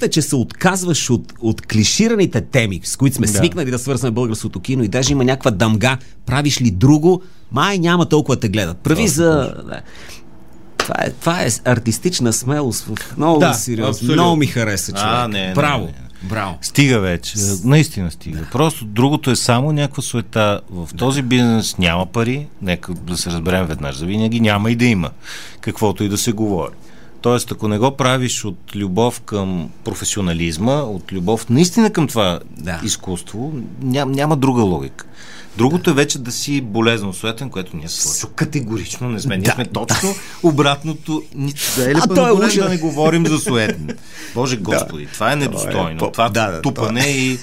факта, 0.00 0.10
че 0.10 0.22
се 0.22 0.36
отказваш 0.36 1.10
от, 1.10 1.32
от 1.40 1.60
клишираните 1.62 2.40
теми, 2.40 2.80
с 2.84 2.96
които 2.96 3.16
сме 3.16 3.26
Да. 3.26 3.32
да. 3.32 3.38
свикнали 3.38 3.70
да 3.70 3.78
свързваме 3.78 4.10
българското 4.10 4.60
кино 4.60 4.84
и 4.84 4.88
даже 4.88 5.12
има 5.12 5.24
някаква 5.24 5.50
дъмга, 5.50 5.98
правиш 6.26 6.60
ли 6.60 6.70
друго, 6.70 7.22
май 7.52 7.78
няма 7.78 8.06
толкова 8.06 8.36
да 8.36 8.40
те 8.40 8.48
гледат. 8.48 8.78
Прави 8.78 8.96
Точно, 8.96 9.14
за... 9.14 9.30
Да. 9.58 9.80
Това 10.78 10.94
е, 10.98 11.10
това 11.10 11.40
е 11.40 11.48
артистична 11.64 12.32
смелост. 12.32 12.90
Много 13.16 13.40
Да, 13.40 13.48
да, 13.48 13.54
сериозно. 13.54 13.90
абсолютно. 13.90 14.14
Много 14.14 14.36
ми 14.36 14.46
хареса 14.46 14.92
човек. 14.92 15.06
А, 15.06 15.28
не, 15.28 15.46
не, 15.48 15.54
Браво. 15.54 15.84
не, 15.84 15.92
Браво. 16.22 16.58
Стига 16.62 17.00
вече. 17.00 17.34
Наистина 17.64 18.10
стига. 18.10 18.38
Да. 18.38 18.46
Просто 18.46 18.84
другото 18.84 19.30
е 19.30 19.36
само 19.36 19.72
някаква 19.72 20.02
суета. 20.02 20.60
В 20.70 20.88
този 20.96 21.22
бизнес 21.22 21.78
няма 21.78 22.06
пари. 22.06 22.46
Нека 22.62 22.94
да 22.94 23.16
се 23.16 23.30
разберем 23.30 23.66
веднъж 23.66 23.96
за 23.96 24.06
винаги. 24.06 24.40
Няма 24.40 24.70
и 24.70 24.76
да 24.76 24.84
има. 24.84 25.10
Каквото 25.60 26.04
и 26.04 26.08
да 26.08 26.18
се 26.18 26.32
говори. 26.32 26.72
Тоест, 27.20 27.52
ако 27.52 27.68
не 27.68 27.78
го 27.78 27.90
правиш 27.92 28.44
от 28.44 28.76
любов 28.76 29.20
към 29.20 29.70
професионализма, 29.84 30.74
от 30.74 31.12
любов 31.12 31.48
наистина 31.48 31.90
към 31.90 32.06
това 32.06 32.40
Да. 32.50 32.80
изкуство, 32.84 33.52
ням, 33.82 34.12
няма 34.12 34.36
друга 34.36 34.62
логика. 34.62 35.04
Другото 35.56 35.90
е 35.90 35.94
вече 35.94 36.18
да 36.18 36.32
си 36.32 36.60
болезнено 36.60 37.12
суетен, 37.12 37.50
което 37.50 37.76
ние 37.76 37.88
се 37.88 38.26
категорично. 38.26 39.08
Не 39.08 39.20
сме. 39.20 39.36
Ние 39.36 39.44
Да, 39.44 39.52
сме 39.52 39.64
точно 39.64 40.08
обратното. 40.42 41.22
Ни, 41.34 41.54
да 41.76 41.84
е 41.84 41.86
ли 41.86 41.98
е 42.18 42.32
ужас. 42.32 42.54
да 42.56 42.68
не 42.68 42.78
говорим 42.78 43.26
за 43.26 43.38
суетен? 43.38 43.88
Боже 44.34 44.56
Господи, 44.56 45.06
това 45.06 45.32
е 45.32 45.36
недостойно. 45.36 45.98
по- 45.98 46.10
Това 46.10 46.28
да, 46.28 46.46
да, 46.46 46.62
тупане 46.62 47.00
и 47.02 47.38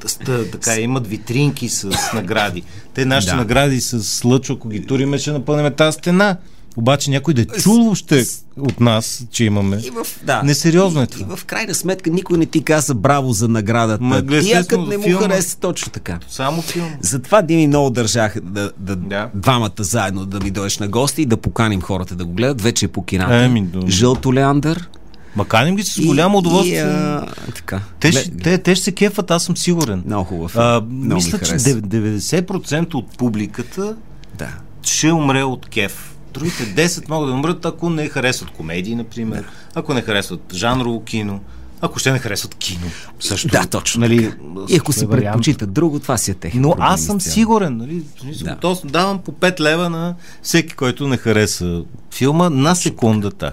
ста- 0.00 0.50
така 0.50 0.74
имат 0.76 1.06
витринки 1.06 1.68
с 1.68 1.84
награди. 2.14 2.62
Те 2.94 3.04
нашите 3.04 3.30
Да. 3.30 3.36
награди 3.36 3.80
с 3.80 4.24
лъчо, 4.24 4.52
ако 4.52 4.68
ги 4.68 4.86
туриме, 4.86 5.18
ще 5.18 5.32
напълнем 5.32 5.74
тази 5.74 5.94
стена. 5.94 6.36
Обаче 6.76 7.10
някой 7.10 7.34
да 7.34 7.42
е 7.42 7.46
чул 7.46 7.74
въобще 7.74 8.24
от 8.58 8.80
нас, 8.80 9.26
че 9.30 9.44
имаме. 9.44 9.76
И 9.78 9.90
в, 9.90 10.06
да. 10.24 10.42
Несериозно 10.42 11.02
е 11.02 11.06
това. 11.06 11.26
И 11.26 11.36
в 11.36 11.44
крайна 11.44 11.74
сметка 11.74 12.10
никой 12.10 12.38
не 12.38 12.46
ти 12.46 12.62
каза 12.62 12.94
браво 12.94 13.32
за 13.32 13.48
наградата. 13.48 14.04
Ма, 14.04 14.26
Ти, 14.40 14.52
като 14.58 14.82
не 14.82 14.96
му 14.96 15.04
филма- 15.04 15.18
хареса 15.20 15.58
точно 15.58 15.92
така. 15.92 16.18
Само 16.28 16.62
филм. 16.62 16.88
Затова 17.00 17.42
Дими 17.42 17.66
много 17.66 17.90
държах 17.90 18.40
да, 18.42 18.72
да, 18.78 18.96
Да. 18.96 19.30
двамата 19.34 19.70
заедно 19.78 20.26
да 20.26 20.40
ми 20.40 20.50
дойдеш 20.50 20.78
на 20.78 20.88
гости 20.88 21.22
и 21.22 21.26
да 21.26 21.36
поканим 21.36 21.80
хората 21.80 22.14
да 22.14 22.24
го 22.24 22.32
гледат. 22.32 22.60
Вече 22.60 22.84
е 22.84 22.88
по 22.88 23.04
кината. 23.04 23.34
Еми, 23.36 23.62
да. 23.62 23.90
Жълто 23.90 24.34
Леандър. 24.34 24.88
Маканим 25.36 25.76
ги 25.76 25.82
с 25.82 26.00
голямо 26.00 26.38
удоволствие. 26.38 26.76
И, 26.76 26.80
а, 26.80 27.26
така. 27.54 27.80
Те, 28.00 28.12
ще, 28.12 28.30
те, 28.32 28.58
те 28.58 28.74
ще 28.74 28.84
се 28.84 28.92
кефат, 28.92 29.30
аз 29.30 29.44
съм 29.44 29.56
сигурен. 29.56 30.02
Много 30.06 30.24
хубав. 30.24 30.56
А, 30.56 30.80
Много 30.82 31.14
мисля, 31.14 31.38
ми 31.38 31.44
че 31.44 31.48
хареса. 31.48 31.74
90% 31.76 32.94
от 32.94 33.18
публиката 33.18 33.96
Да. 34.34 34.48
ще 34.82 35.12
умре 35.12 35.42
от 35.42 35.66
кеф. 35.66 36.11
Другите 36.32 36.88
10 36.88 37.08
могат 37.08 37.28
да 37.28 37.34
умрат, 37.34 37.64
ако 37.64 37.90
не 37.90 38.08
харесват 38.08 38.50
комедии, 38.50 38.94
например, 38.94 39.44
ако 39.74 39.94
не 39.94 40.02
харесват 40.02 40.54
жанрово 40.54 41.04
кино, 41.04 41.40
ако 41.80 41.98
ще 41.98 42.12
не 42.12 42.18
харесват 42.18 42.54
кино. 42.54 42.86
Също. 43.20 43.48
Да, 43.48 43.66
точно. 43.66 44.00
Нали, 44.00 44.32
И 44.68 44.76
ако 44.76 44.92
си 44.92 45.04
е 45.04 45.06
вариант. 45.06 45.24
предпочитат 45.24 45.72
друго, 45.72 45.98
това 45.98 46.18
си 46.18 46.30
е 46.30 46.34
техен 46.34 46.60
Но 46.60 46.74
аз 46.78 47.02
съм 47.02 47.20
сигурен, 47.20 47.76
нали? 47.76 48.02
Да. 48.44 48.56
То 48.56 48.78
давам 48.84 49.18
по 49.18 49.32
5 49.32 49.60
лева 49.60 49.90
на 49.90 50.14
всеки, 50.42 50.74
който 50.74 51.08
не 51.08 51.16
хареса 51.16 51.82
филма 52.10 52.50
на 52.50 52.74
секундата. 52.74 53.52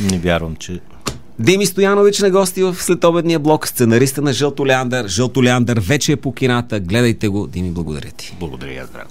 Не 0.00 0.18
вярвам, 0.18 0.56
че 0.56 0.80
Дими 1.38 1.66
Стоянович 1.66 2.18
на 2.18 2.30
гости 2.30 2.62
в 2.62 2.74
следобедния 2.74 3.38
блок, 3.38 3.68
сценариста 3.68 4.22
на 4.22 4.32
Жълто 4.32 4.66
Леандър. 4.66 5.08
Жълто 5.08 5.42
Леандър 5.42 5.80
вече 5.80 6.12
е 6.12 6.16
по 6.16 6.32
кината. 6.32 6.80
Гледайте 6.80 7.28
го. 7.28 7.46
Дими, 7.46 7.70
благодаря 7.70 8.10
ти. 8.10 8.36
благодаря, 8.40 8.86
драго. 8.92 9.10